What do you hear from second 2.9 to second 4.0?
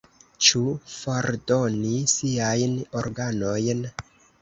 organojn?